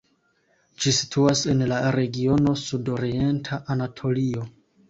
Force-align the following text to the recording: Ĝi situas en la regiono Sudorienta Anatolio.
Ĝi 0.85 0.93
situas 0.99 1.43
en 1.53 1.61
la 1.73 1.77
regiono 1.97 2.57
Sudorienta 2.65 3.63
Anatolio. 3.77 4.49